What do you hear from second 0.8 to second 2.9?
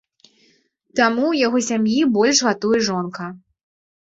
Таму ў яго сям'і больш гатуе